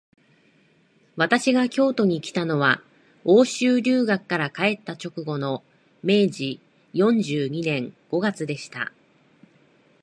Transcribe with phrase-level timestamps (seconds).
[1.15, 2.81] 私が京都にきたのは、
[3.23, 5.63] 欧州留学から帰った直後の
[6.01, 6.59] 明治
[6.93, 8.91] 四十二年五月でした